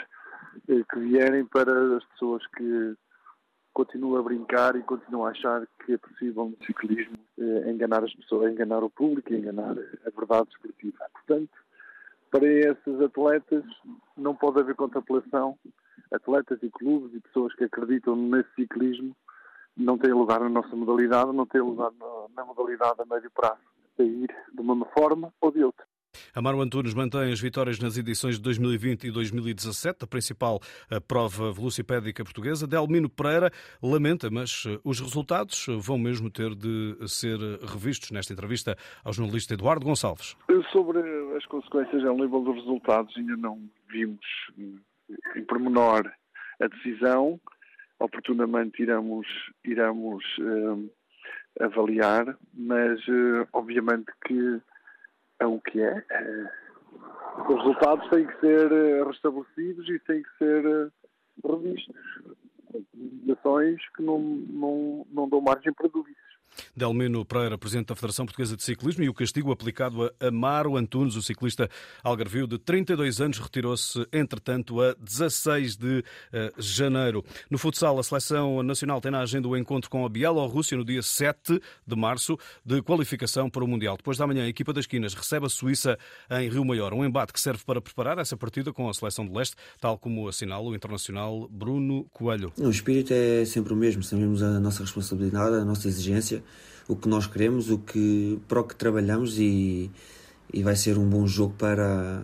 eh, 0.69 0.83
que 0.91 0.99
vierem 1.01 1.45
para 1.45 1.97
as 1.97 2.05
pessoas 2.05 2.47
que 2.49 2.95
continuam 3.73 4.19
a 4.19 4.23
brincar 4.23 4.77
e 4.77 4.83
continuam 4.83 5.27
a 5.27 5.31
achar 5.31 5.67
que 5.85 5.95
é 5.95 5.99
possível 5.99 6.47
no 6.47 6.65
ciclismo 6.65 7.17
eh, 7.39 7.71
enganar 7.71 8.05
as 8.05 8.15
pessoas, 8.15 8.53
enganar 8.53 8.83
o 8.83 8.91
público, 8.91 9.35
enganar 9.35 9.73
a 9.73 10.11
verdade 10.19 10.49
esportiva. 10.51 11.05
Portanto, 11.13 11.51
para 12.31 12.47
esses 12.47 13.01
atletas 13.01 13.65
não 14.17 14.35
pode 14.35 14.61
haver 14.61 14.75
contemplação 14.75 15.59
atletas 16.13 16.59
e 16.63 16.71
clubes 16.71 17.15
e 17.15 17.21
pessoas 17.21 17.55
que 17.55 17.65
acreditam 17.65 18.17
nesse 18.17 18.49
ciclismo 18.55 19.15
não 19.77 19.99
têm 19.99 20.13
lugar 20.13 20.41
na 20.41 20.49
nossa 20.49 20.75
modalidade, 20.75 21.33
não 21.33 21.47
têm 21.47 21.61
lugar 21.61 21.91
na 22.35 22.45
modalidade 22.45 23.01
a 23.01 23.05
médio 23.05 23.31
prazo, 23.31 23.61
sair 23.97 24.29
de 24.53 24.61
uma 24.61 24.85
forma 24.87 25.33
ou 25.41 25.51
de 25.51 25.63
outra. 25.63 25.85
Amaro 26.35 26.61
Antunes 26.61 26.95
mantém 26.95 27.33
as 27.33 27.41
vitórias 27.41 27.79
nas 27.79 27.97
edições 27.97 28.37
de 28.37 28.43
2020 28.43 29.05
e 29.05 29.11
2017, 29.11 30.05
a 30.05 30.07
principal 30.07 30.61
prova 31.07 31.53
velocipédica 31.53 32.25
portuguesa. 32.25 32.67
Delmino 32.67 33.09
Pereira 33.09 33.51
lamenta, 33.83 34.31
mas 34.31 34.65
eh, 34.67 34.79
os 34.85 35.01
resultados 35.01 35.67
vão 35.79 35.99
mesmo 35.99 36.31
ter 36.31 36.55
de 36.55 36.97
ser 37.07 37.39
revistos 37.63 38.11
nesta 38.11 38.33
entrevista 38.33 38.77
ao 39.05 39.13
jornalista 39.13 39.55
Eduardo 39.55 39.85
Gonçalves. 39.85 40.37
Sobre 40.73 41.01
as 41.37 41.45
consequências 41.47 42.05
ao 42.05 42.17
nível 42.17 42.43
dos 42.43 42.57
resultados, 42.57 43.17
ainda 43.17 43.37
não 43.37 43.61
vimos 43.89 44.25
em 44.59 45.45
pormenor 45.45 46.11
a 46.61 46.67
decisão, 46.67 47.41
oportunamente 47.99 48.83
iremos, 48.83 49.27
iremos 49.65 50.25
uh, 50.39 50.91
avaliar, 51.61 52.37
mas 52.53 53.01
uh, 53.09 53.47
obviamente 53.53 54.11
que 54.27 54.61
é 55.41 55.47
o 55.47 55.61
que 55.61 55.81
é. 55.81 55.99
Uh, 55.99 57.53
os 57.53 57.57
resultados 57.59 58.09
têm 58.11 58.27
que 58.27 58.41
ser 58.41 58.71
restabelecidos 59.05 59.89
e 59.89 59.99
têm 60.01 60.23
que 60.23 60.39
ser 60.39 60.93
revistos. 61.45 61.95
Legislações 62.95 63.81
que 63.95 64.03
não, 64.03 64.19
não, 64.19 65.07
não 65.11 65.29
dão 65.29 65.41
margem 65.41 65.73
para 65.73 65.89
dúvidas. 65.89 66.17
Delmino 66.75 67.25
Pereira, 67.25 67.59
Presidente 67.59 67.89
da 67.89 67.95
Federação 67.95 68.27
Portuguesa 68.27 68.57
de 68.57 68.63
Ciclismo, 68.63 69.05
e 69.05 69.09
o 69.09 69.15
castigo 69.15 69.51
aplicado 69.53 70.05
a 70.21 70.27
Amaro 70.27 70.77
Antunes, 70.77 71.17
o 71.17 71.23
ciclista 71.23 71.69
algarvio 72.03 72.47
de 72.47 72.59
32 72.59 73.21
anos, 73.21 73.39
retirou-se, 73.39 74.07
entretanto, 74.13 74.81
a 74.81 74.95
16 74.95 75.77
de 75.77 76.05
eh, 76.33 76.53
janeiro. 76.59 77.25
No 77.51 77.59
futsal, 77.59 77.99
a 77.99 78.03
Seleção 78.03 78.63
Nacional 78.63 79.01
tem 79.01 79.11
na 79.11 79.21
agenda 79.21 79.49
o 79.49 79.57
encontro 79.57 79.91
com 79.91 80.05
a 80.05 80.09
Bielorrússia 80.09 80.77
no 80.77 80.85
dia 80.85 81.03
7 81.03 81.61
de 81.87 81.97
março, 81.97 82.39
de 82.65 82.83
qualificação 82.83 83.49
para 83.49 83.65
o 83.65 83.69
Mundial. 83.69 83.97
Depois 83.97 84.19
da 84.19 84.27
manhã, 84.27 84.45
a 84.45 84.49
equipa 84.49 84.73
das 84.73 84.87
Quinas 84.87 85.15
recebe 85.15 85.47
a 85.47 85.49
Suíça 85.49 85.99
em 86.31 86.49
Rio 86.49 86.65
Maior. 86.65 86.93
Um 86.93 87.05
embate 87.05 87.33
que 87.33 87.41
serve 87.41 87.65
para 87.65 87.81
preparar 87.81 88.19
essa 88.19 88.37
partida 88.37 88.73
com 88.73 88.89
a 88.89 88.95
Seleção 88.95 89.27
do 89.27 89.37
Leste, 89.37 89.57
tal 89.81 89.99
como 89.99 90.29
assinala 90.29 90.65
o 90.65 90.75
internacional 90.75 91.49
Bruno 91.49 92.05
Coelho. 92.13 92.53
O 92.59 92.71
espírito 92.71 93.13
é 93.13 93.45
sempre 93.45 93.73
o 93.73 93.77
mesmo, 93.77 94.03
sabemos 94.03 94.43
a 94.43 94.61
nossa 94.61 94.83
responsabilidade, 94.83 95.57
a 95.57 95.65
nossa 95.65 95.89
exigência 95.89 96.36
o 96.89 96.97
que 96.97 97.09
nós 97.09 97.27
queremos, 97.27 97.71
o 97.71 97.79
que, 97.79 98.41
para 98.49 98.61
o 98.61 98.65
que 98.65 98.77
trabalhamos 98.77 99.39
e, 99.39 99.91
e 100.53 100.63
vai 100.63 100.77
ser 100.77 100.99
um 100.99 101.09
bom 101.09 101.27
jogo 101.27 101.55
para, 101.59 102.23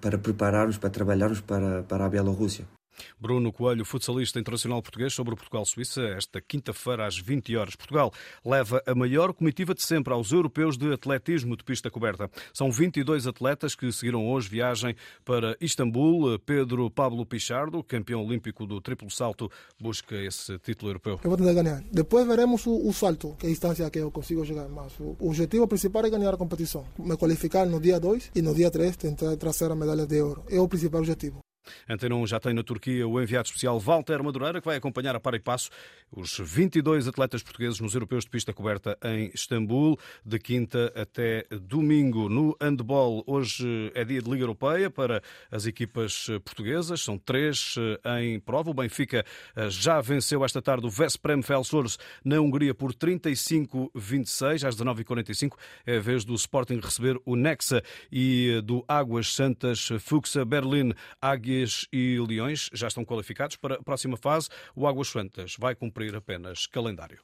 para 0.00 0.18
prepararmos, 0.18 0.78
para 0.78 0.90
trabalharmos 0.90 1.40
para, 1.40 1.82
para 1.82 2.06
a 2.06 2.08
Bielorrússia. 2.08 2.75
Bruno 3.18 3.52
Coelho, 3.52 3.84
futsalista 3.84 4.38
internacional 4.38 4.82
português 4.82 5.12
sobre 5.12 5.34
o 5.34 5.36
Portugal-Suíça, 5.36 6.02
esta 6.16 6.40
quinta-feira 6.40 7.06
às 7.06 7.18
20 7.18 7.56
horas. 7.56 7.76
Portugal 7.76 8.12
leva 8.44 8.82
a 8.86 8.94
maior 8.94 9.32
comitiva 9.32 9.74
de 9.74 9.82
sempre 9.82 10.12
aos 10.12 10.32
europeus 10.32 10.76
de 10.76 10.92
atletismo 10.92 11.56
de 11.56 11.64
pista 11.64 11.90
coberta. 11.90 12.30
São 12.52 12.70
22 12.70 13.26
atletas 13.26 13.74
que 13.74 13.90
seguiram 13.92 14.28
hoje 14.28 14.48
viagem 14.48 14.94
para 15.24 15.56
Istambul. 15.60 16.38
Pedro 16.38 16.90
Pablo 16.90 17.24
Pichardo, 17.26 17.82
campeão 17.82 18.24
olímpico 18.24 18.66
do 18.66 18.80
triplo 18.80 19.10
salto, 19.10 19.50
busca 19.80 20.14
esse 20.16 20.58
título 20.58 20.90
europeu. 20.90 21.20
Eu 21.22 21.30
vou 21.30 21.36
tentar 21.36 21.54
ganhar. 21.54 21.82
Depois 21.92 22.26
veremos 22.26 22.66
o, 22.66 22.88
o 22.88 22.92
salto, 22.92 23.34
que 23.38 23.46
é 23.46 23.48
a 23.48 23.52
distância 23.52 23.90
que 23.90 23.98
eu 23.98 24.10
consigo 24.10 24.44
chegar. 24.44 24.68
Mas 24.68 24.98
o, 25.00 25.16
objetivo 25.20 25.66
principal 25.66 26.04
é 26.04 26.10
ganhar 26.10 26.34
a 26.34 26.36
competição. 26.36 26.84
Me 26.98 27.16
qualificar 27.16 27.66
no 27.66 27.80
dia 27.80 27.98
2 27.98 28.32
e 28.34 28.42
no 28.42 28.54
dia 28.54 28.70
3 28.70 28.96
tentar 28.96 29.36
trazer 29.36 29.70
a 29.70 29.76
medalha 29.76 30.06
de 30.06 30.20
ouro. 30.20 30.44
É 30.48 30.60
o 30.60 30.68
principal 30.68 31.00
objetivo. 31.00 31.45
Antena 31.88 32.14
1 32.14 32.26
já 32.26 32.40
tem 32.40 32.54
na 32.54 32.62
Turquia 32.62 33.06
o 33.06 33.20
enviado 33.20 33.46
especial 33.46 33.78
Walter 33.78 34.22
Madureira, 34.22 34.60
que 34.60 34.66
vai 34.66 34.76
acompanhar 34.76 35.14
a 35.14 35.20
par 35.20 35.34
e 35.34 35.40
passo 35.40 35.70
os 36.10 36.38
22 36.38 37.08
atletas 37.08 37.42
portugueses 37.42 37.80
nos 37.80 37.94
europeus 37.94 38.24
de 38.24 38.30
pista 38.30 38.52
coberta 38.52 38.96
em 39.04 39.30
Istambul, 39.34 39.98
de 40.24 40.38
quinta 40.38 40.92
até 40.94 41.44
domingo. 41.50 42.28
No 42.28 42.56
handball, 42.60 43.22
hoje 43.26 43.90
é 43.94 44.04
dia 44.04 44.22
de 44.22 44.30
Liga 44.30 44.44
Europeia 44.44 44.90
para 44.90 45.22
as 45.50 45.66
equipas 45.66 46.26
portuguesas, 46.44 47.02
são 47.02 47.18
três 47.18 47.74
eh, 48.04 48.22
em 48.22 48.40
prova. 48.40 48.70
O 48.70 48.74
Benfica 48.74 49.24
eh, 49.54 49.70
já 49.70 50.00
venceu 50.00 50.44
esta 50.44 50.62
tarde 50.62 50.86
o 50.86 50.90
Vesprem 50.90 51.42
Felsors 51.42 51.98
na 52.24 52.40
Hungria 52.40 52.74
por 52.74 52.94
35-26, 52.94 54.66
às 54.66 54.76
19h45. 54.76 55.52
É 55.84 55.96
a 55.96 56.00
vez 56.00 56.24
do 56.24 56.34
Sporting 56.34 56.80
receber 56.80 57.20
o 57.24 57.36
Nexa 57.36 57.82
e 58.10 58.56
eh, 58.56 58.60
do 58.60 58.84
Águas 58.86 59.32
Santas 59.32 59.88
Fuxa 60.00 60.44
Berlim 60.44 60.92
Águia 61.20 61.55
e 61.92 62.18
Leões 62.26 62.70
já 62.72 62.88
estão 62.88 63.04
qualificados 63.04 63.56
para 63.56 63.74
a 63.76 63.82
próxima 63.82 64.16
fase. 64.16 64.48
O 64.74 64.86
Águas 64.86 65.08
Santas 65.08 65.54
vai 65.58 65.74
cumprir 65.74 66.14
apenas 66.14 66.66
calendário. 66.66 67.18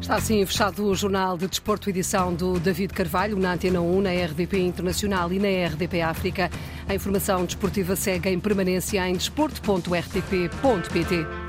Está 0.00 0.16
assim 0.16 0.44
fechado 0.44 0.84
o 0.84 0.94
Jornal 0.94 1.38
de 1.38 1.48
Desporto, 1.48 1.88
edição 1.88 2.34
do 2.34 2.60
David 2.60 2.92
Carvalho, 2.92 3.38
na 3.38 3.54
Antena 3.54 3.80
1, 3.80 4.02
na 4.02 4.10
RDP 4.10 4.58
Internacional 4.58 5.32
e 5.32 5.38
na 5.38 5.48
RDP 5.66 6.02
África. 6.02 6.50
A 6.86 6.94
informação 6.94 7.46
desportiva 7.46 7.96
segue 7.96 8.28
em 8.28 8.38
permanência 8.38 9.08
em 9.08 9.14
desporto.rtp.pt. 9.14 11.43